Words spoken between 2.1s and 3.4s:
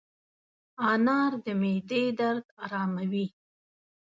درد اراموي.